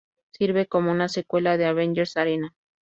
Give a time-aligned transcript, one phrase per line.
[0.31, 2.55] Sirve como una secuela de Avengers Arena.